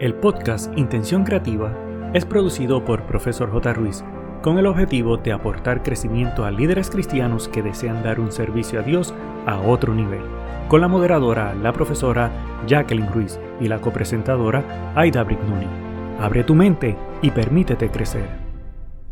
[0.00, 1.76] El podcast Intención Creativa
[2.14, 3.74] es producido por Profesor J.
[3.74, 4.02] Ruiz
[4.40, 8.82] con el objetivo de aportar crecimiento a líderes cristianos que desean dar un servicio a
[8.82, 9.12] Dios
[9.44, 10.22] a otro nivel,
[10.68, 12.32] con la moderadora, la profesora
[12.66, 15.66] Jacqueline Ruiz y la copresentadora Aida Brignoni.
[16.18, 18.26] Abre tu mente y permítete crecer.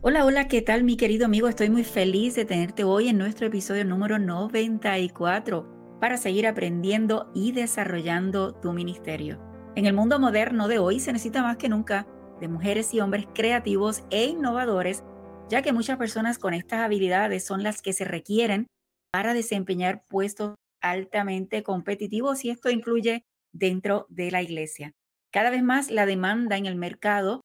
[0.01, 1.49] Hola, hola, ¿qué tal mi querido amigo?
[1.49, 7.53] Estoy muy feliz de tenerte hoy en nuestro episodio número 94 para seguir aprendiendo y
[7.53, 9.48] desarrollando tu ministerio.
[9.79, 12.05] En el mundo moderno de hoy se necesita más que nunca
[12.41, 15.05] de mujeres y hombres creativos e innovadores,
[15.49, 18.67] ya que muchas personas con estas habilidades son las que se requieren
[19.13, 23.23] para desempeñar puestos altamente competitivos y esto incluye
[23.53, 24.91] dentro de la iglesia.
[25.33, 27.43] Cada vez más la demanda en el mercado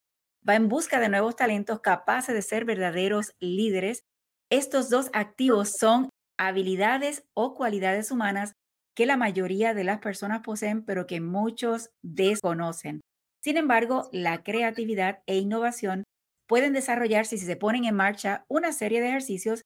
[0.50, 4.06] va en busca de nuevos talentos capaces de ser verdaderos líderes.
[4.50, 8.54] Estos dos activos son habilidades o cualidades humanas
[8.96, 13.02] que la mayoría de las personas poseen, pero que muchos desconocen.
[13.44, 16.04] Sin embargo, la creatividad e innovación
[16.48, 19.62] pueden desarrollarse si se ponen en marcha una serie de ejercicios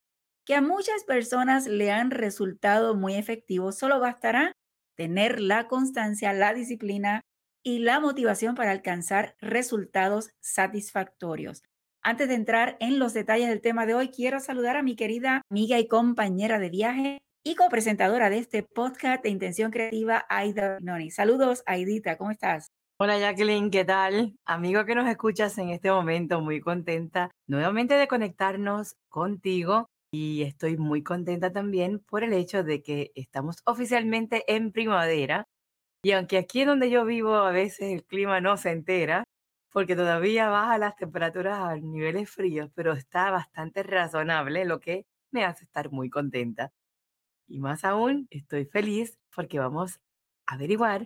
[0.45, 3.77] que a muchas personas le han resultado muy efectivos.
[3.77, 4.53] Solo bastará
[4.95, 7.21] tener la constancia, la disciplina
[7.63, 11.63] y la motivación para alcanzar resultados satisfactorios.
[12.01, 15.41] Antes de entrar en los detalles del tema de hoy, quiero saludar a mi querida
[15.51, 17.17] amiga y compañera de viaje,
[17.47, 21.11] y copresentadora de este podcast de Intención Creativa, Aida Noni.
[21.11, 22.67] Saludos, Aidita, ¿cómo estás?
[22.99, 24.35] Hola Jacqueline, ¿qué tal?
[24.43, 30.75] Amigo que nos escuchas en este momento, muy contenta nuevamente de conectarnos contigo y estoy
[30.75, 35.45] muy contenta también por el hecho de que estamos oficialmente en primavera
[36.03, 39.23] y aunque aquí donde yo vivo a veces el clima no se entera
[39.71, 45.45] porque todavía baja las temperaturas a niveles fríos, pero está bastante razonable, lo que me
[45.45, 46.73] hace estar muy contenta.
[47.47, 49.99] Y más aún, estoy feliz porque vamos
[50.47, 51.05] a averiguar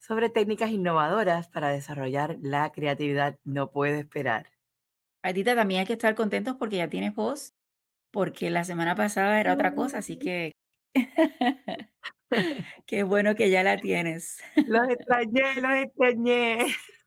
[0.00, 3.38] sobre técnicas innovadoras para desarrollar la creatividad.
[3.44, 4.50] No puedo esperar.
[5.22, 7.54] Aitita, también hay que estar contentos porque ya tienes voz,
[8.12, 10.52] porque la semana pasada era otra cosa, así que
[12.86, 14.38] qué bueno que ya la tienes.
[14.66, 16.66] Los extrañé, los extrañé.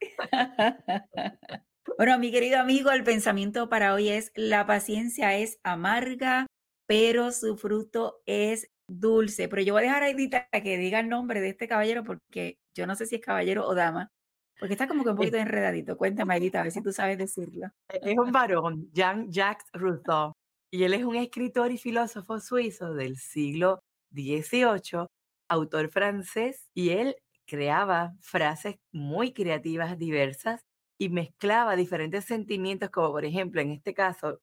[1.98, 6.48] Bueno, mi querido amigo, el pensamiento para hoy es, la paciencia es amarga,
[6.88, 11.10] pero su fruto es dulce, pero yo voy a dejar a Edita que diga el
[11.10, 14.12] nombre de este caballero porque yo no sé si es caballero o dama,
[14.60, 15.98] porque está como que un poquito enredadito.
[15.98, 17.68] Cuéntame, Edita, a ver si tú sabes decirlo.
[17.90, 20.34] E-, es un varón, Jean-Jacques Rousseau,
[20.72, 23.80] y él es un escritor y filósofo suizo del siglo
[24.12, 25.08] XVIII,
[25.50, 27.16] autor francés, y él
[27.46, 30.62] creaba frases muy creativas, diversas,
[30.98, 34.40] y mezclaba diferentes sentimientos, como por ejemplo, en este caso,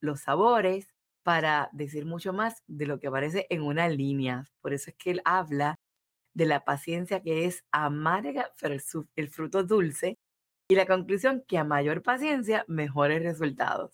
[0.00, 0.93] los sabores,
[1.24, 4.44] para decir mucho más de lo que aparece en una línea.
[4.60, 5.80] Por eso es que él habla
[6.34, 8.74] de la paciencia que es amarga, pero
[9.16, 10.18] el, fruto dulce,
[10.68, 13.92] y la conclusión que a mayor paciencia, mejores resultados.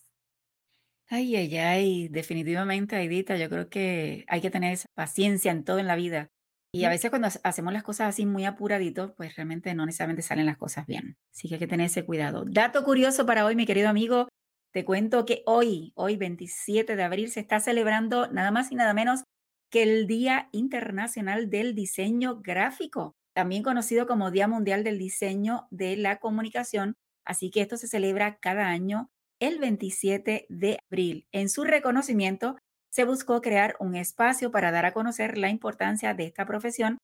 [1.09, 5.87] Ay, ay, ay, definitivamente, Aidita, yo creo que hay que tener paciencia en todo en
[5.87, 6.31] la vida.
[6.73, 10.47] Y a veces cuando hacemos las cosas así muy apuraditos, pues realmente no necesariamente salen
[10.47, 11.17] las cosas bien.
[11.35, 12.45] Así que hay que tener ese cuidado.
[12.47, 14.29] Dato curioso para hoy, mi querido amigo,
[14.73, 18.95] te cuento que hoy, hoy 27 de abril, se está celebrando nada más y nada
[18.95, 19.25] menos
[19.71, 25.97] que el Día Internacional del Diseño Gráfico, también conocido como Día Mundial del Diseño de
[25.97, 26.95] la Comunicación.
[27.25, 29.11] Así que esto se celebra cada año
[29.41, 31.27] el 27 de abril.
[31.33, 32.57] En su reconocimiento,
[32.93, 36.99] se buscó crear un espacio para dar a conocer la importancia de esta profesión,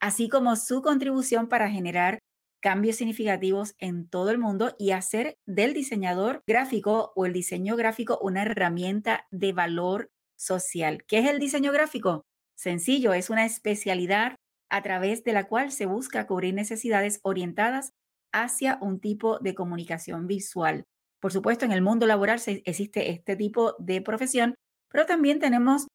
[0.00, 2.18] así como su contribución para generar
[2.62, 8.18] cambios significativos en todo el mundo y hacer del diseñador gráfico o el diseño gráfico
[8.22, 11.04] una herramienta de valor social.
[11.06, 12.22] ¿Qué es el diseño gráfico?
[12.56, 14.36] Sencillo, es una especialidad
[14.70, 17.90] a través de la cual se busca cubrir necesidades orientadas
[18.32, 20.84] hacia un tipo de comunicación visual.
[21.20, 24.54] Por supuesto, en el mundo laboral existe este tipo de profesión,
[24.88, 25.88] pero también tenemos,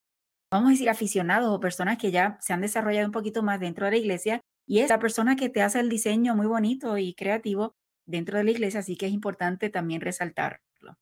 [0.51, 3.85] vamos a decir, aficionados o personas que ya se han desarrollado un poquito más dentro
[3.85, 7.13] de la iglesia y es la persona que te hace el diseño muy bonito y
[7.13, 7.73] creativo
[8.05, 10.97] dentro de la iglesia, así que es importante también resaltarlo.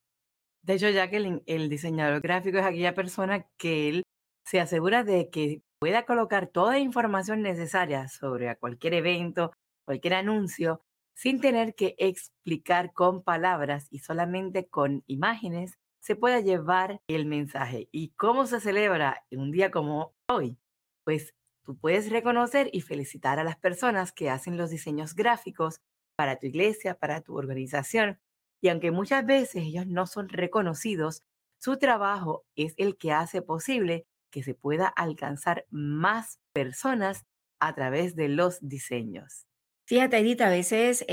[0.62, 4.04] De hecho, Jacqueline, el diseñador gráfico es aquella persona que él
[4.46, 9.52] se asegura de que pueda colocar toda la información necesaria sobre cualquier evento,
[9.86, 10.82] cualquier anuncio,
[11.16, 17.90] sin tener que explicar con palabras y solamente con imágenes, se pueda llevar el mensaje.
[17.92, 20.58] ¿Y cómo se celebra un día como hoy?
[21.04, 21.34] Pues
[21.66, 25.82] Tú puedes reconocer y felicitar a las personas que hacen los diseños gráficos
[26.16, 28.20] para tu iglesia, para tu organización.
[28.62, 31.24] Y aunque muchas veces ellos no son reconocidos,
[31.60, 37.26] su trabajo es el que hace posible que se pueda alcanzar más personas
[37.60, 39.48] a través de los diseños.
[39.88, 41.06] Fíjate, Edith, a veces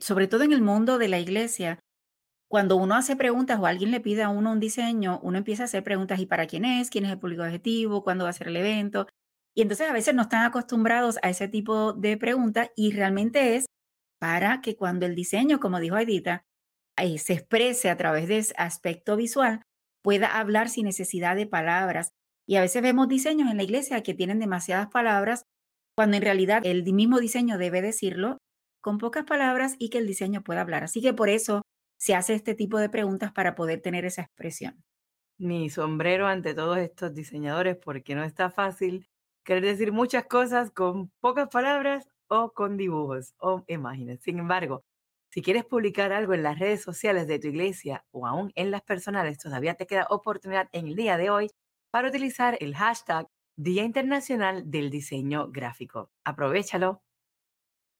[0.00, 1.80] sobre todo en el mundo de la iglesia,
[2.48, 5.66] cuando uno hace preguntas o alguien le pide a uno un diseño, uno empieza a
[5.66, 6.90] hacer preguntas, ¿y para quién es?
[6.90, 8.02] ¿Quién es el público objetivo?
[8.02, 9.06] ¿Cuándo va a ser el evento?
[9.62, 13.66] Entonces a veces no están acostumbrados a ese tipo de preguntas y realmente es
[14.18, 16.44] para que cuando el diseño, como dijo Aidita,
[16.96, 19.62] eh, se exprese a través de ese aspecto visual,
[20.02, 22.12] pueda hablar sin necesidad de palabras.
[22.46, 25.44] Y a veces vemos diseños en la iglesia que tienen demasiadas palabras,
[25.96, 28.38] cuando en realidad el mismo diseño debe decirlo
[28.82, 30.84] con pocas palabras y que el diseño pueda hablar.
[30.84, 31.62] Así que por eso
[31.98, 34.82] se hace este tipo de preguntas para poder tener esa expresión.
[35.38, 39.06] Mi sombrero ante todos estos diseñadores porque no está fácil
[39.44, 44.20] querer decir muchas cosas con pocas palabras o con dibujos o imágenes.
[44.22, 44.84] Sin embargo,
[45.30, 48.82] si quieres publicar algo en las redes sociales de tu iglesia o aún en las
[48.82, 51.50] personales, todavía te queda oportunidad en el día de hoy
[51.90, 53.26] para utilizar el hashtag
[53.56, 56.10] Día Internacional del Diseño Gráfico.
[56.24, 57.02] Aprovechalo.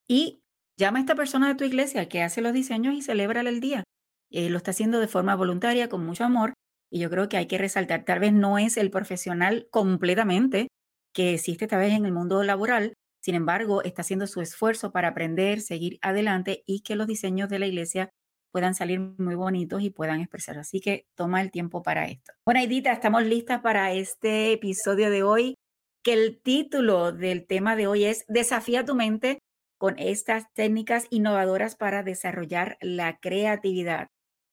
[0.08, 0.42] Y
[0.76, 3.84] llama a esta persona de tu iglesia que hace los diseños y celebra el día.
[4.30, 6.54] Eh, lo está haciendo de forma voluntaria, con mucho amor,
[6.90, 10.68] y yo creo que hay que resaltar, tal vez no es el profesional completamente
[11.12, 15.08] que existe tal vez en el mundo laboral, sin embargo, está haciendo su esfuerzo para
[15.08, 18.10] aprender, seguir adelante y que los diseños de la iglesia
[18.50, 20.58] puedan salir muy bonitos y puedan expresar.
[20.58, 22.32] Así que toma el tiempo para esto.
[22.44, 25.54] Bueno, Edita, estamos listas para este episodio de hoy,
[26.02, 29.38] que el título del tema de hoy es Desafía tu mente
[29.78, 34.08] con estas técnicas innovadoras para desarrollar la creatividad.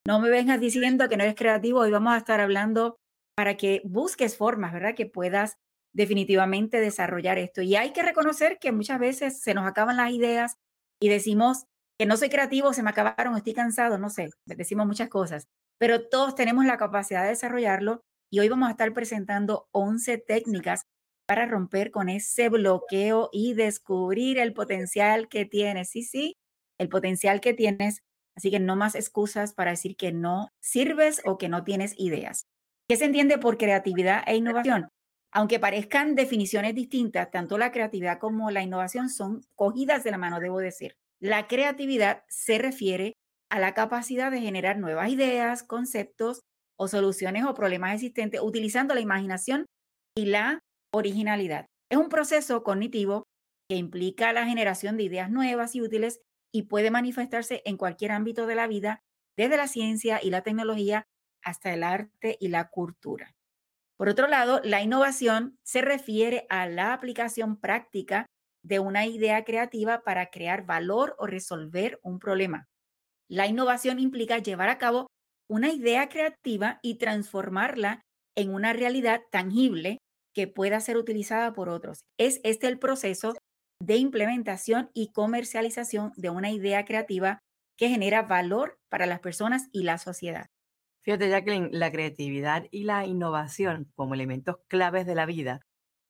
[0.06, 2.95] No me vengas diciendo que no eres creativo, hoy vamos a estar hablando
[3.36, 4.95] para que busques formas, ¿verdad?
[4.95, 5.57] Que puedas
[5.94, 7.62] definitivamente desarrollar esto.
[7.62, 10.56] Y hay que reconocer que muchas veces se nos acaban las ideas
[11.01, 11.66] y decimos
[11.98, 15.48] que no soy creativo, se me acabaron, estoy cansado, no sé, decimos muchas cosas,
[15.80, 18.01] pero todos tenemos la capacidad de desarrollarlo
[18.31, 20.84] y hoy vamos a estar presentando 11 técnicas
[21.28, 25.89] para romper con ese bloqueo y descubrir el potencial que tienes.
[25.89, 26.36] Sí, sí,
[26.78, 28.01] el potencial que tienes.
[28.36, 32.45] Así que no más excusas para decir que no sirves o que no tienes ideas.
[32.88, 34.89] ¿Qué se entiende por creatividad e innovación?
[35.38, 40.39] Aunque parezcan definiciones distintas, tanto la creatividad como la innovación son cogidas de la mano,
[40.39, 40.95] debo decir.
[41.22, 43.13] La creatividad se refiere
[43.51, 46.39] a la capacidad de generar nuevas ideas, conceptos
[46.75, 49.68] o soluciones o problemas existentes utilizando la imaginación
[50.18, 50.62] y la
[50.92, 51.68] originalidad.
[51.92, 53.25] Es un proceso cognitivo
[53.69, 56.19] que implica la generación de ideas nuevas y útiles
[56.51, 59.01] y puede manifestarse en cualquier ámbito de la vida,
[59.38, 61.06] desde la ciencia y la tecnología
[61.44, 63.37] hasta el arte y la cultura.
[63.97, 68.27] Por otro lado, la innovación se refiere a la aplicación práctica
[68.63, 72.67] de una idea creativa para crear valor o resolver un problema.
[73.29, 75.07] La innovación implica llevar a cabo
[75.49, 78.01] una idea creativa y transformarla
[78.35, 79.97] en una realidad tangible
[80.35, 82.01] que pueda ser utilizada por otros.
[82.19, 83.33] Es este el proceso
[83.81, 87.39] de implementación y comercialización de una idea creativa
[87.77, 90.47] que genera valor para las personas y la sociedad.
[91.07, 95.62] Fíjate, Jacqueline, la creatividad y la innovación como elementos claves de la vida,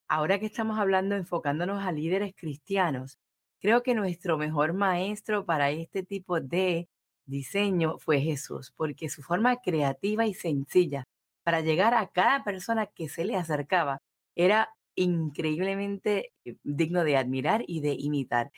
[0.08, 3.20] ahora que estamos hablando enfocándonos a líderes cristianos,
[3.62, 6.90] creo que nuestro mejor maestro para este tipo de
[7.28, 11.04] diseño fue Jesús, porque su forma creativa y sencilla
[11.44, 14.00] para llegar a cada persona que se le acercaba
[14.34, 18.50] era increíblemente eh, digno de admirar y de imitar.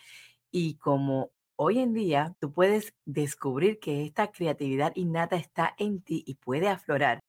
[0.51, 6.23] Y como hoy en día tú puedes descubrir que esta creatividad innata está en ti
[6.25, 7.19] y puede aflorar.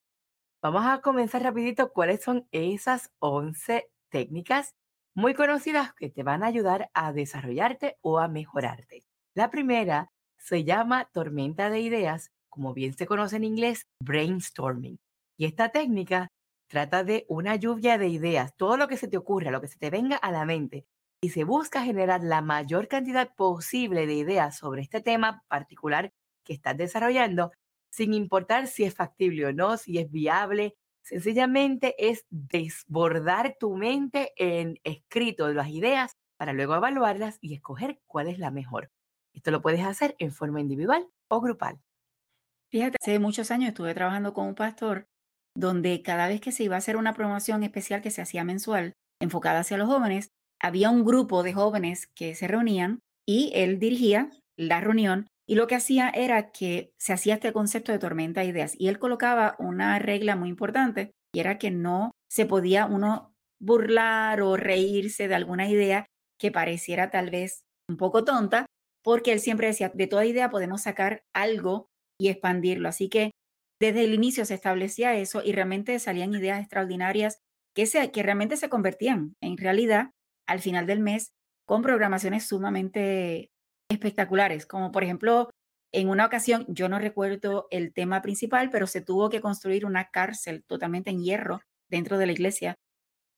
[0.63, 4.71] Vamos a comenzar rapidito cuáles son esas 11 técnicas
[5.17, 9.03] muy conocidas que te van a ayudar a desarrollarte o a mejorarte.
[9.35, 15.01] La primera se llama tormenta de ideas, como bien se conoce en inglés, brainstorming.
[15.37, 16.29] Y esta técnica
[16.69, 19.79] trata de una lluvia de ideas, todo lo que se te ocurra, lo que se
[19.79, 20.87] te venga a la mente,
[21.23, 26.13] y se busca generar la mayor cantidad posible de ideas sobre este tema particular
[26.45, 27.53] que estás desarrollando,
[27.91, 30.77] sin importar si es factible o no, si es viable.
[31.03, 38.01] Sencillamente es desbordar tu mente en escrito de las ideas para luego evaluarlas y escoger
[38.07, 38.91] cuál es la mejor.
[39.35, 41.81] Esto lo puedes hacer en forma individual o grupal.
[42.71, 45.07] Fíjate, hace muchos años estuve trabajando con un pastor
[45.57, 48.95] donde cada vez que se iba a hacer una promoción especial que se hacía mensual,
[49.21, 54.31] enfocada hacia los jóvenes, había un grupo de jóvenes que se reunían y él dirigía
[54.57, 58.47] la reunión y lo que hacía era que se hacía este concepto de tormenta de
[58.47, 63.33] ideas y él colocaba una regla muy importante y era que no se podía uno
[63.61, 66.07] burlar o reírse de alguna idea
[66.39, 68.67] que pareciera tal vez un poco tonta,
[69.03, 71.89] porque él siempre decía, de toda idea podemos sacar algo
[72.19, 72.89] y expandirlo.
[72.89, 73.33] Así que
[73.81, 77.39] desde el inicio se establecía eso y realmente salían ideas extraordinarias
[77.75, 80.11] que, se, que realmente se convertían en realidad
[80.51, 81.31] al final del mes
[81.65, 83.53] con programaciones sumamente
[83.89, 85.49] espectaculares, como por ejemplo,
[85.93, 90.11] en una ocasión, yo no recuerdo el tema principal, pero se tuvo que construir una
[90.11, 92.75] cárcel totalmente en hierro dentro de la iglesia.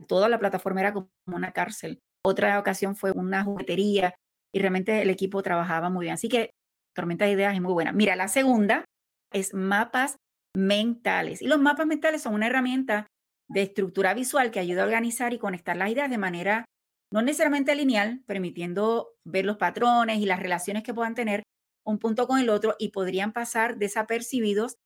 [0.08, 2.00] Toda la plataforma era como una cárcel.
[2.24, 4.14] Otra ocasión fue una juguetería
[4.54, 6.14] y realmente el equipo trabajaba muy bien.
[6.14, 6.50] Así que
[6.94, 7.92] Tormenta de Ideas es muy buena.
[7.92, 8.86] Mira, la segunda
[9.32, 10.16] es mapas
[10.56, 11.42] mentales.
[11.42, 13.06] Y los mapas mentales son una herramienta
[13.50, 16.64] de estructura visual que ayuda a organizar y conectar las ideas de manera
[17.12, 21.42] no necesariamente lineal, permitiendo ver los patrones y las relaciones que puedan tener
[21.84, 24.76] un punto con el otro y podrían pasar desapercibidos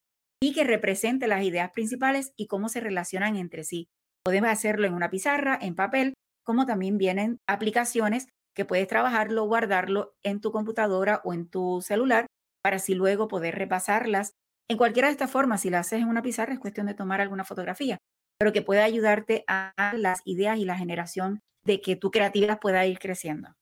[0.41, 3.87] y que represente las ideas principales y cómo se relacionan entre sí.
[4.23, 10.15] Podemos hacerlo en una pizarra, en papel, como también vienen aplicaciones que puedes trabajarlo, guardarlo
[10.23, 12.25] en tu computadora o en tu celular
[12.63, 14.33] para así luego poder repasarlas.
[14.69, 17.21] En cualquiera de estas formas, si la haces en una pizarra, es cuestión de tomar
[17.21, 17.97] alguna fotografía,
[18.37, 22.85] pero que pueda ayudarte a las ideas y la generación de que tu creatividad pueda
[22.85, 23.55] ir creciendo.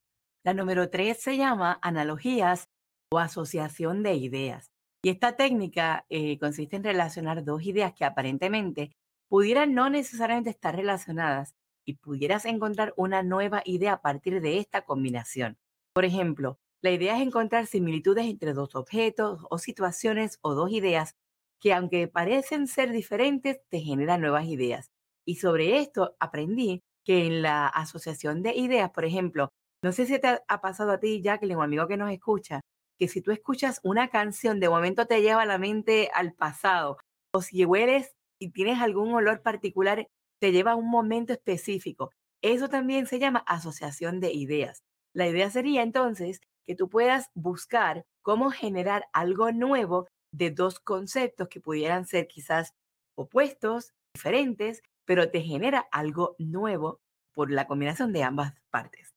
[0.43, 2.69] La número tres se llama analogías
[3.11, 4.71] o asociación de ideas.
[5.03, 8.91] Y esta técnica eh, consiste en relacionar dos ideas que aparentemente
[9.29, 11.55] pudieran no necesariamente estar relacionadas
[11.85, 15.57] y pudieras encontrar una nueva idea a partir de esta combinación.
[15.93, 21.15] Por ejemplo, la idea es encontrar similitudes entre dos objetos o situaciones o dos ideas
[21.59, 24.91] que aunque parecen ser diferentes, te generan nuevas ideas.
[25.25, 29.49] Y sobre esto aprendí que en la asociación de ideas, por ejemplo,
[29.83, 32.61] no sé si te ha pasado a ti, Jacqueline, o amigo que nos escucha,
[32.97, 36.97] que si tú escuchas una canción, de momento te lleva la mente al pasado,
[37.31, 40.07] o si hueles y tienes algún olor particular,
[40.39, 42.11] te lleva a un momento específico.
[42.41, 44.83] Eso también se llama asociación de ideas.
[45.13, 51.47] La idea sería entonces que tú puedas buscar cómo generar algo nuevo de dos conceptos
[51.47, 52.73] que pudieran ser quizás
[53.15, 56.99] opuestos, diferentes, pero te genera algo nuevo
[57.33, 59.13] por la combinación de ambas partes.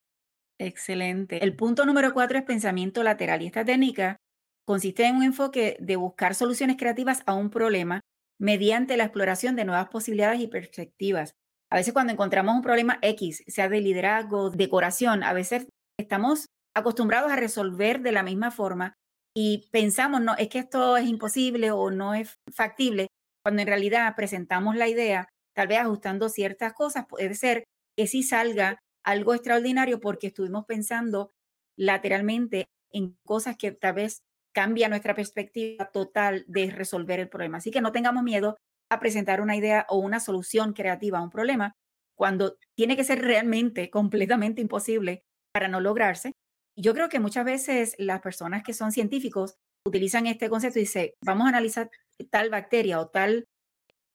[0.60, 1.42] Excelente.
[1.42, 4.16] El punto número cuatro es pensamiento lateral y esta técnica
[4.66, 8.00] consiste en un enfoque de buscar soluciones creativas a un problema
[8.40, 11.32] mediante la exploración de nuevas posibilidades y perspectivas.
[11.70, 16.46] A veces cuando encontramos un problema X, sea de liderazgo, decoración, a veces estamos
[16.76, 18.94] acostumbrados a resolver de la misma forma
[19.40, 23.06] y pensamos, no, es que esto es imposible o no es factible,
[23.40, 27.62] cuando en realidad presentamos la idea, tal vez ajustando ciertas cosas, puede ser
[27.96, 31.30] que sí salga algo extraordinario porque estuvimos pensando
[31.76, 37.58] lateralmente en cosas que tal vez cambia nuestra perspectiva total de resolver el problema.
[37.58, 38.56] Así que no tengamos miedo
[38.90, 41.74] a presentar una idea o una solución creativa a un problema
[42.16, 46.32] cuando tiene que ser realmente completamente imposible para no lograrse
[46.78, 51.10] yo creo que muchas veces las personas que son científicos utilizan este concepto y dicen,
[51.24, 51.90] vamos a analizar
[52.30, 53.46] tal bacteria o tal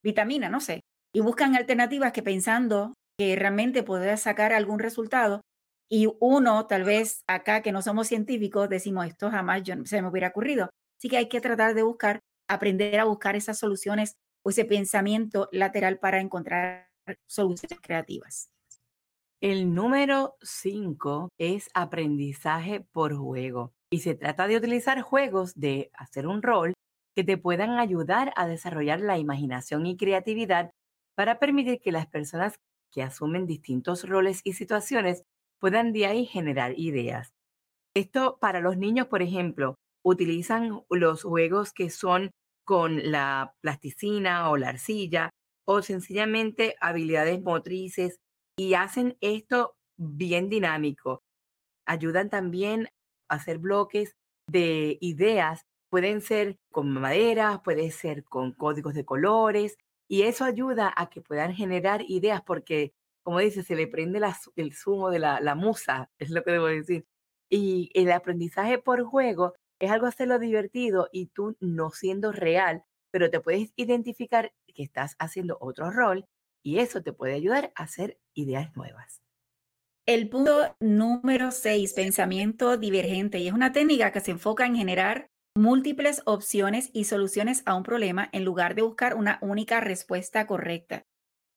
[0.02, 0.82] vitamina, no sé,
[1.14, 5.42] y buscan alternativas que pensando que realmente podría sacar algún resultado.
[5.90, 10.08] Y uno, tal vez acá que no somos científicos, decimos, esto jamás yo, se me
[10.08, 10.70] hubiera ocurrido.
[10.98, 15.50] Así que hay que tratar de buscar, aprender a buscar esas soluciones o ese pensamiento
[15.52, 16.88] lateral para encontrar
[17.28, 18.50] soluciones creativas.
[19.44, 26.28] El número 5 es aprendizaje por juego y se trata de utilizar juegos de hacer
[26.28, 26.72] un rol
[27.14, 30.72] que te puedan ayudar a desarrollar la imaginación y creatividad
[31.18, 32.56] para permitir que las personas
[32.90, 35.24] que asumen distintos roles y situaciones
[35.60, 37.34] puedan de ahí generar ideas.
[37.94, 42.32] Esto para los niños, por ejemplo, utilizan los juegos que son
[42.66, 45.32] con la plasticina o la arcilla
[45.68, 48.16] o sencillamente habilidades motrices
[48.58, 51.24] y hacen esto bien dinámico.
[51.86, 52.90] Ayudan también
[53.30, 54.16] a hacer bloques
[54.50, 55.66] de ideas.
[55.90, 59.78] Pueden ser con madera, puede ser con códigos de colores
[60.10, 62.94] y eso ayuda a que puedan generar ideas porque,
[63.24, 64.22] como dice, se le prende
[64.56, 67.06] el zumo de la, la musa, es lo que debo decir.
[67.50, 73.30] Y el aprendizaje por juego es algo hacerlo divertido y tú no siendo real, pero
[73.30, 76.26] te puedes identificar que estás haciendo otro rol
[76.64, 79.22] y eso te puede ayudar a hacer ideas nuevas.
[80.06, 85.28] El punto número seis, pensamiento divergente, y es una técnica que se enfoca en generar
[85.56, 91.04] múltiples opciones y soluciones a un problema en lugar de buscar una única respuesta correcta.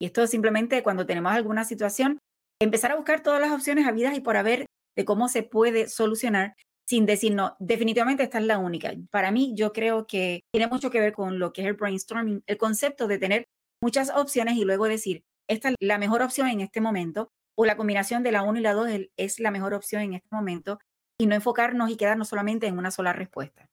[0.00, 2.18] Y esto simplemente cuando tenemos alguna situación,
[2.60, 4.66] empezar a buscar todas las opciones habidas y por haber
[4.96, 6.54] de cómo se puede solucionar
[6.88, 8.94] sin decir, no, definitivamente esta es la única.
[9.10, 12.44] Para mí, yo creo que tiene mucho que ver con lo que es el brainstorming,
[12.46, 13.48] el concepto de tener
[13.82, 17.76] muchas opciones y luego decir, esta es la mejor opción en este momento o la
[17.76, 20.78] combinación de la 1 y la 2 es la mejor opción en este momento
[21.18, 23.68] y no enfocarnos y quedarnos solamente en una sola respuesta.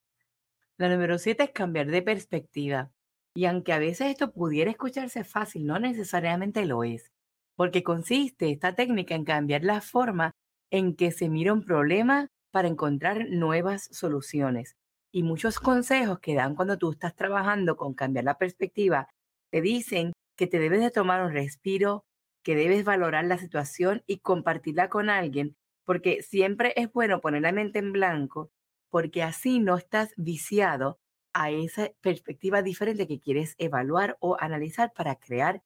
[0.78, 2.92] La número 7 es cambiar de perspectiva.
[3.36, 7.12] Y aunque a veces esto pudiera escucharse fácil, no necesariamente lo es,
[7.56, 10.32] porque consiste esta técnica en cambiar la forma
[10.72, 14.76] en que se mira un problema para encontrar nuevas soluciones.
[15.12, 19.10] Y muchos consejos que dan cuando tú estás trabajando con cambiar la perspectiva,
[19.52, 22.06] te dicen que te debes de tomar un respiro,
[22.44, 27.52] que debes valorar la situación y compartirla con alguien, porque siempre es bueno poner la
[27.52, 28.52] mente en blanco,
[28.90, 31.00] porque así no estás viciado
[31.34, 35.64] a esa perspectiva diferente que quieres evaluar o analizar para crear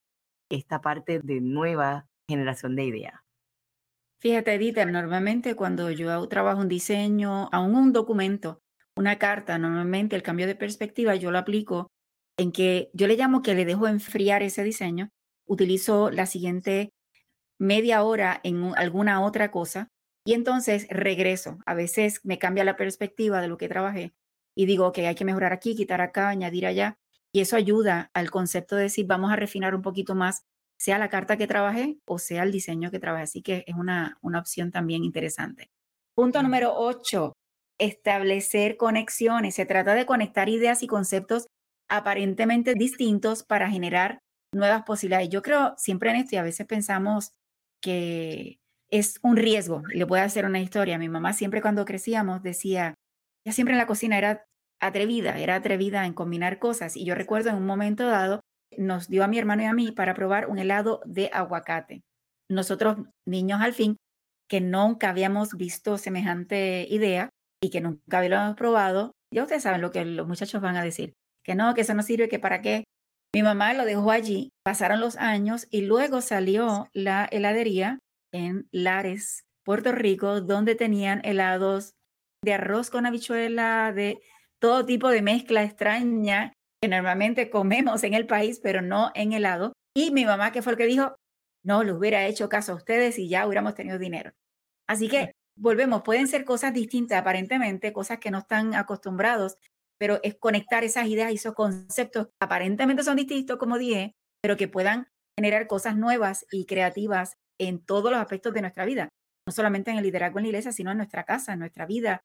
[0.50, 3.21] esta parte de nueva generación de ideas.
[4.19, 8.62] Fíjate, Edith, normalmente cuando yo trabajo un diseño, aún un documento,
[8.95, 11.91] una carta, normalmente el cambio de perspectiva yo lo aplico
[12.38, 15.10] en que yo le llamo que le dejo enfriar ese diseño,
[15.46, 16.94] utilizo la siguiente
[17.60, 19.89] media hora en alguna otra cosa
[20.24, 21.58] y entonces regreso.
[21.65, 24.13] A veces me cambia la perspectiva de lo que trabajé
[24.56, 26.98] y digo que hay que mejorar aquí, quitar acá, añadir allá.
[27.32, 30.44] Y eso ayuda al concepto de decir, vamos a refinar un poquito más
[30.79, 33.24] sea la carta que trabajé o sea el diseño que trabajé.
[33.24, 35.70] Así que es una, una opción también interesante.
[36.15, 37.34] Punto número 8,
[37.79, 39.56] establecer conexiones.
[39.56, 41.48] Se trata de conectar ideas y conceptos
[41.89, 44.20] aparentemente distintos para generar
[44.53, 45.29] nuevas posibilidades.
[45.29, 47.32] Yo creo siempre en esto y a veces pensamos
[47.82, 48.58] que
[48.89, 49.84] es un riesgo.
[49.94, 50.98] Le voy a hacer una historia.
[50.98, 52.96] Mi mamá siempre cuando crecíamos decía,
[53.46, 54.46] ya siempre en la cocina era
[54.82, 56.96] atrevida, era atrevida en combinar cosas.
[56.96, 58.41] Y yo recuerdo en un momento dado
[58.75, 62.01] nos dio a mi hermano y a mí para probar un helado de aguacate.
[62.50, 63.98] Nosotros, niños al fin,
[64.50, 67.29] que nunca habíamos visto semejante idea
[67.62, 71.13] y que nunca habíamos probado, ya ustedes saben lo que los muchachos van a decir,
[71.47, 72.83] que no, que eso no sirve, que para qué.
[73.33, 77.99] Mi mamá lo dejó allí, pasaron los años y luego salió la heladería
[78.33, 81.93] en Lares, Puerto Rico, donde tenían helados
[82.43, 84.19] de arroz con habichuela, de
[84.59, 89.73] todo tipo de mezcla extraña que normalmente comemos en el país, pero no en helado.
[89.95, 91.15] Y mi mamá, que fue el que dijo,
[91.63, 94.31] no le hubiera hecho caso a ustedes y ya hubiéramos tenido dinero.
[94.88, 99.57] Así que volvemos, pueden ser cosas distintas aparentemente, cosas que no están acostumbrados,
[99.99, 104.67] pero es conectar esas ideas y esos conceptos aparentemente son distintos, como dije, pero que
[104.67, 105.07] puedan
[105.38, 109.10] generar cosas nuevas y creativas en todos los aspectos de nuestra vida,
[109.47, 112.21] no solamente en el liderazgo en la iglesia, sino en nuestra casa, en nuestra vida,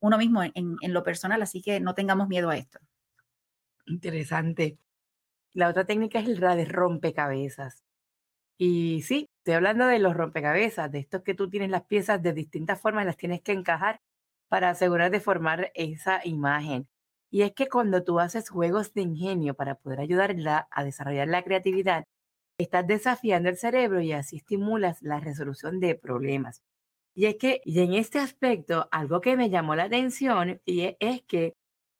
[0.00, 2.78] uno mismo en, en lo personal, así que no tengamos miedo a esto.
[3.86, 4.78] Interesante.
[5.54, 7.84] La otra técnica es la de rompecabezas.
[8.58, 12.32] Y sí, estoy hablando de los rompecabezas, de estos que tú tienes las piezas de
[12.32, 14.00] distintas formas, las tienes que encajar
[14.48, 16.88] para asegurar de formar esa imagen.
[17.34, 21.42] Y es que cuando tú haces juegos de ingenio para poder ayudarla a desarrollar la
[21.42, 22.04] creatividad,
[22.60, 26.62] estás desafiando el cerebro y así estimulas la resolución de problemas.
[27.12, 30.96] Y es que, y en este aspecto, algo que me llamó la atención y e,
[31.00, 31.54] es que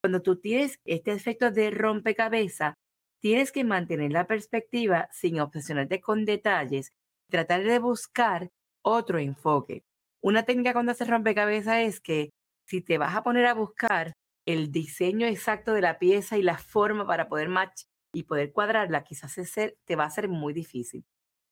[0.05, 2.75] cuando tú tienes este efecto de rompecabezas,
[3.20, 6.90] tienes que mantener la perspectiva sin obsesionarte con detalles,
[7.29, 8.51] tratar de buscar
[8.85, 9.83] otro enfoque.
[10.23, 12.31] Una técnica cuando haces rompecabezas es que
[12.68, 14.12] si te vas a poner a buscar
[14.46, 19.04] el diseño exacto de la pieza y la forma para poder match y poder cuadrarla,
[19.04, 19.37] quizás
[19.85, 21.04] te va a ser muy difícil.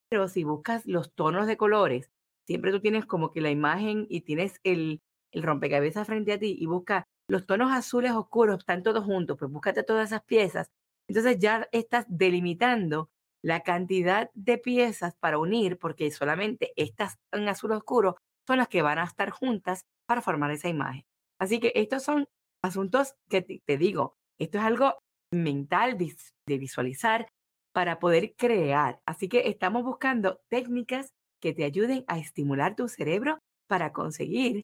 [0.09, 2.11] Pero si buscas los tonos de colores,
[2.47, 5.01] siempre tú tienes como que la imagen y tienes el,
[5.31, 9.51] el rompecabezas frente a ti y buscas los tonos azules oscuros están todos juntos, pues
[9.51, 10.71] búscate todas esas piezas.
[11.07, 13.09] Entonces ya estás delimitando
[13.41, 18.15] la cantidad de piezas para unir, porque solamente estas en azul oscuro
[18.47, 21.05] son las que van a estar juntas para formar esa imagen.
[21.39, 22.27] Así que estos son
[22.63, 24.97] asuntos que te, digo, esto es algo
[25.31, 27.27] mental de visualizar
[27.73, 28.99] para poder crear.
[29.05, 31.09] Así que estamos buscando técnicas
[31.41, 34.61] que te ayuden a estimular tu cerebro para conseguir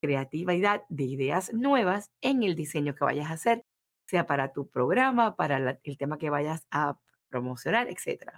[0.00, 3.62] creatividad de ideas nuevas en el diseño que vayas a hacer,
[4.08, 6.98] sea para tu programa, para el tema que vayas a
[7.30, 8.30] promocionar, etc.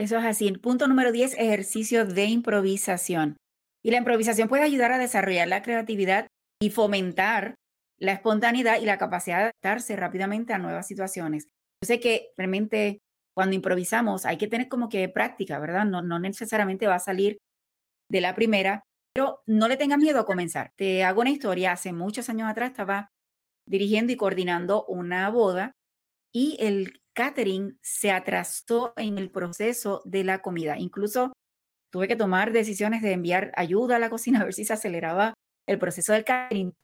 [0.00, 0.50] Eso es así.
[0.52, 3.36] Punto número 10, ejercicio de improvisación.
[3.84, 6.28] Y la improvisación puede ayudar a desarrollar la creatividad
[6.60, 7.56] y fomentar
[8.02, 11.44] la espontaneidad y la capacidad de adaptarse rápidamente a nuevas situaciones.
[11.82, 13.00] Yo sé que realmente
[13.34, 15.84] cuando improvisamos hay que tener como que práctica, ¿verdad?
[15.84, 17.38] No, no necesariamente va a salir
[18.10, 18.82] de la primera,
[19.14, 20.72] pero no le tengas miedo a comenzar.
[20.76, 21.72] Te hago una historia.
[21.72, 23.08] Hace muchos años atrás estaba
[23.68, 25.72] dirigiendo y coordinando una boda
[26.34, 30.76] y el catering se atrasó en el proceso de la comida.
[30.76, 31.32] Incluso
[31.92, 35.34] tuve que tomar decisiones de enviar ayuda a la cocina a ver si se aceleraba
[35.68, 36.74] el proceso del catering.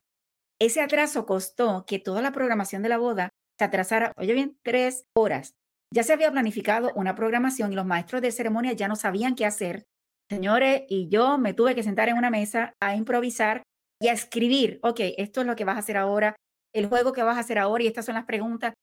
[0.61, 5.05] Ese atraso costó que toda la programación de la boda se atrasara, oye bien, tres
[5.17, 5.55] horas.
[5.95, 9.47] Ya se había planificado una programación y los maestros de ceremonia ya no sabían qué
[9.47, 9.85] hacer
[10.29, 13.63] señores, y yo me tuve que sentar en una mesa a improvisar
[14.01, 16.37] y a escribir, ok, esto es lo que vas a hacer ahora,
[16.75, 18.75] el juego que vas a hacer ahora y estas son las preguntas.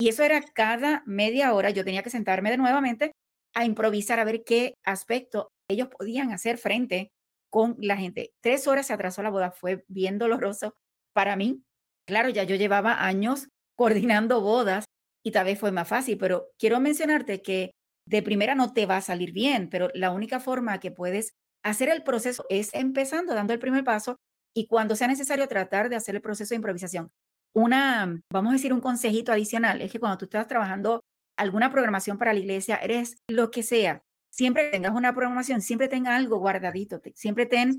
[0.00, 3.12] Y eso era cada media hora, yo tenía que sentarme de nuevamente
[3.54, 7.10] a improvisar a ver qué aspecto ellos podían hacer frente
[7.50, 8.30] con la gente.
[8.42, 10.74] Tres horas se atrasó la boda, fue bien doloroso
[11.12, 11.62] para mí.
[12.06, 14.84] Claro, ya yo llevaba años coordinando bodas
[15.24, 17.72] y tal vez fue más fácil, pero quiero mencionarte que
[18.06, 21.88] de primera no te va a salir bien, pero la única forma que puedes hacer
[21.88, 24.16] el proceso es empezando, dando el primer paso
[24.54, 27.10] y cuando sea necesario tratar de hacer el proceso de improvisación.
[27.54, 31.00] Una, vamos a decir, un consejito adicional es que cuando tú estás trabajando
[31.36, 36.16] alguna programación para la iglesia, eres lo que sea, siempre tengas una programación, siempre tenga
[36.16, 37.78] algo guardadito, siempre ten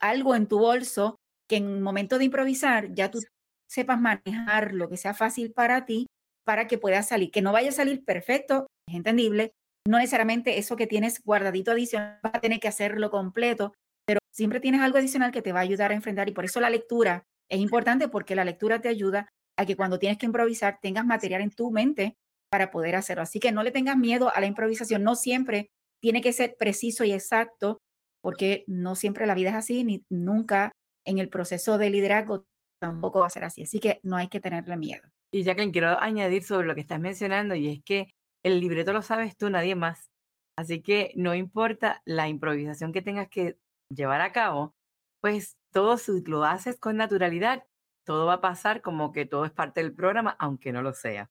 [0.00, 1.16] algo en tu bolso
[1.48, 3.20] que en momento de improvisar ya tú
[3.70, 6.06] sepas manejar lo que sea fácil para ti
[6.44, 9.52] para que puedas salir, que no vaya a salir perfecto, es entendible,
[9.86, 13.72] no necesariamente eso que tienes guardadito adicional vas a tener que hacerlo completo,
[14.06, 16.60] pero siempre tienes algo adicional que te va a ayudar a enfrentar y por eso
[16.60, 19.28] la lectura es importante porque la lectura te ayuda
[19.58, 22.16] a que cuando tienes que improvisar tengas material en tu mente
[22.50, 23.22] para poder hacerlo.
[23.22, 27.04] Así que no le tengas miedo a la improvisación, no siempre tiene que ser preciso
[27.04, 27.78] y exacto,
[28.22, 30.72] porque no siempre la vida es así, ni nunca
[31.04, 32.46] en el proceso de liderazgo
[32.80, 33.62] tampoco va a ser así.
[33.62, 35.02] Así que no hay que tenerle miedo.
[35.30, 38.08] Y que quiero añadir sobre lo que estás mencionando, y es que
[38.44, 40.10] el libreto lo sabes tú, nadie más.
[40.58, 43.56] Así que no importa la improvisación que tengas que
[43.88, 44.74] llevar a cabo,
[45.20, 47.64] pues todo lo haces con naturalidad,
[48.04, 51.30] todo va a pasar como que todo es parte del programa, aunque no lo sea.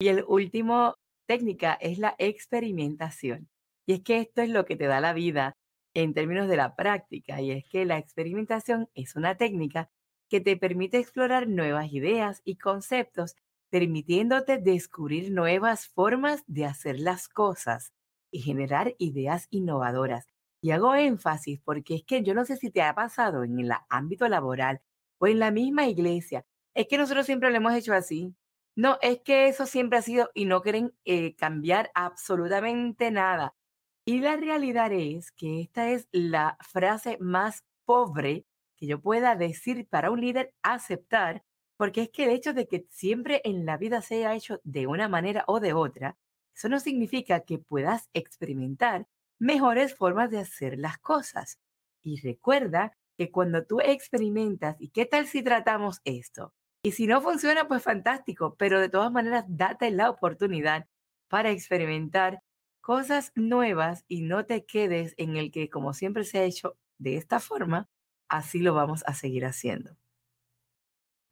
[0.00, 0.96] Y el último
[1.28, 3.48] técnica es la experimentación.
[3.86, 5.52] Y es que esto es lo que te da la vida
[5.94, 9.90] en términos de la práctica, y es que la experimentación es una técnica
[10.28, 13.36] que te permite explorar nuevas ideas y conceptos,
[13.70, 17.92] permitiéndote descubrir nuevas formas de hacer las cosas
[18.30, 20.26] y generar ideas innovadoras.
[20.62, 23.72] Y hago énfasis porque es que yo no sé si te ha pasado en el
[23.88, 24.80] ámbito laboral
[25.18, 28.34] o en la misma iglesia, es que nosotros siempre lo hemos hecho así.
[28.74, 33.54] No, es que eso siempre ha sido y no quieren eh, cambiar absolutamente nada.
[34.04, 39.86] Y la realidad es que esta es la frase más pobre que yo pueda decir
[39.88, 41.44] para un líder aceptar,
[41.76, 44.88] porque es que el hecho de que siempre en la vida se haya hecho de
[44.88, 46.16] una manera o de otra,
[46.54, 49.06] eso no significa que puedas experimentar
[49.38, 51.60] mejores formas de hacer las cosas.
[52.02, 56.52] Y recuerda que cuando tú experimentas, ¿y qué tal si tratamos esto?
[56.82, 60.88] Y si no funciona, pues fantástico, pero de todas maneras, date la oportunidad
[61.28, 62.42] para experimentar
[62.82, 67.16] cosas nuevas y no te quedes en el que como siempre se ha hecho de
[67.16, 67.88] esta forma,
[68.28, 69.96] así lo vamos a seguir haciendo.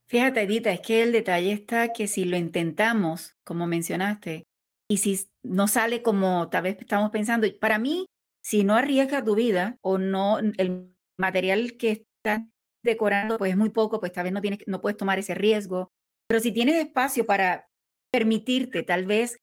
[0.09, 4.45] Fíjate, Edita, es que el detalle está que si lo intentamos, como mencionaste,
[4.89, 8.07] y si no sale como tal vez estamos pensando, para mí,
[8.43, 12.43] si no arriesgas tu vida o no, el material que estás
[12.85, 15.91] decorando pues es muy poco, pues tal vez no, tienes, no puedes tomar ese riesgo,
[16.27, 17.69] pero si tienes espacio para
[18.11, 19.39] permitirte tal vez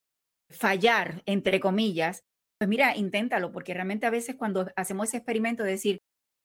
[0.50, 2.22] fallar, entre comillas,
[2.58, 5.98] pues mira, inténtalo, porque realmente a veces cuando hacemos ese experimento de decir,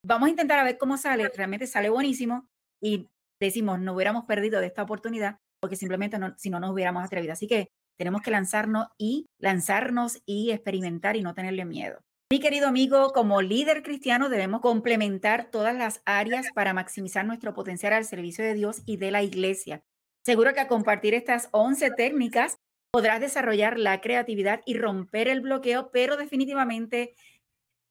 [0.06, 2.48] vamos a intentar a ver cómo sale, realmente sale buenísimo
[2.82, 3.10] y
[3.42, 7.34] decimos, no hubiéramos perdido de esta oportunidad porque simplemente no, si no nos hubiéramos atrevido.
[7.34, 12.00] Así que tenemos que lanzarnos y lanzarnos y experimentar y no tenerle miedo.
[12.32, 17.94] Mi querido amigo, como líder cristiano debemos complementar todas las áreas para maximizar nuestro potencial
[17.94, 19.84] al servicio de Dios y de la iglesia.
[20.26, 22.58] Seguro que a compartir estas 11 técnicas
[22.93, 27.15] podrás desarrollar la creatividad y romper el bloqueo, pero definitivamente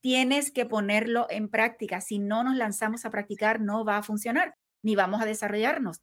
[0.01, 2.01] tienes que ponerlo en práctica.
[2.01, 5.99] Si no nos lanzamos a practicar, no va a funcionar, ni vamos a desarrollarnos.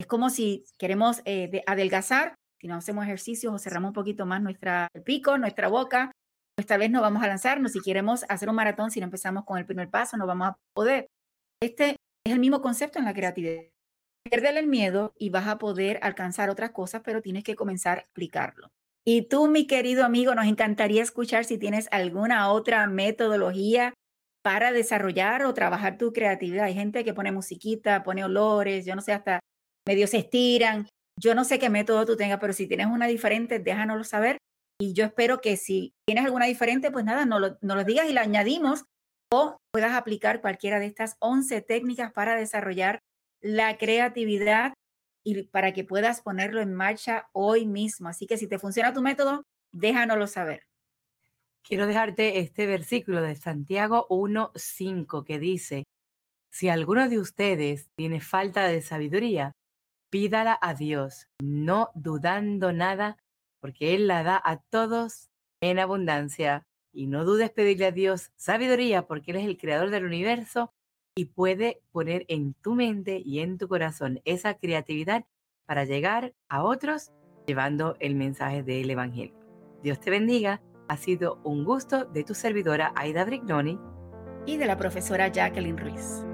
[0.00, 4.40] Es como si queremos eh, adelgazar, si no hacemos ejercicios o cerramos un poquito más
[4.40, 6.10] nuestra pico, nuestra boca,
[6.56, 7.72] pues tal vez no vamos a lanzarnos.
[7.72, 10.56] Si queremos hacer un maratón, si no empezamos con el primer paso, no vamos a
[10.74, 11.06] poder.
[11.62, 13.62] Este es el mismo concepto en la creatividad.
[14.28, 18.00] Pierdele el miedo y vas a poder alcanzar otras cosas, pero tienes que comenzar a
[18.02, 18.70] aplicarlo.
[19.06, 23.94] Y tú, mi querido amigo, nos encantaría escuchar si tienes alguna otra metodología
[24.42, 26.66] para desarrollar o trabajar tu creatividad.
[26.66, 29.40] Hay gente que pone musiquita, pone olores, yo no sé, hasta
[29.86, 30.86] medio se estiran.
[31.18, 34.36] Yo no sé qué método tú tengas, pero si tienes una diferente, déjanoslo saber.
[34.80, 38.08] Y yo espero que si tienes alguna diferente, pues nada, nos lo, nos lo digas
[38.08, 38.84] y la añadimos
[39.32, 43.00] o puedas aplicar cualquiera de estas 11 técnicas para desarrollar
[43.40, 44.74] la creatividad
[45.24, 48.08] y para que puedas ponerlo en marcha hoy mismo.
[48.08, 50.62] Así que si te funciona tu método, déjanoslo saber.
[51.62, 55.84] Quiero dejarte este versículo de Santiago 1.5 que dice,
[56.50, 59.52] si alguno de ustedes tiene falta de sabiduría,
[60.08, 63.18] pídala a Dios, no dudando nada,
[63.60, 65.28] porque Él la da a todos
[65.60, 66.62] en abundancia.
[66.90, 70.72] Y no dudes pedirle a Dios sabiduría, porque Él es el creador del universo
[71.18, 75.24] y puede poner en tu mente y en tu corazón esa creatividad
[75.66, 77.10] para llegar a otros
[77.44, 79.34] llevando el mensaje del Evangelio.
[79.82, 80.62] Dios te bendiga.
[80.86, 83.80] Ha sido un gusto de tu servidora Aida Brignoni
[84.46, 86.24] y de la profesora Jacqueline Ruiz.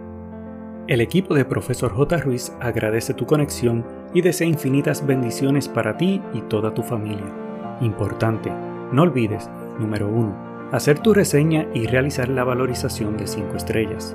[0.87, 2.19] El equipo de Profesor J.
[2.19, 7.35] Ruiz agradece tu conexión y desea infinitas bendiciones para ti y toda tu familia.
[7.81, 8.51] Importante,
[8.93, 14.15] no olvides, número 1, hacer tu reseña y realizar la valorización de 5 estrellas.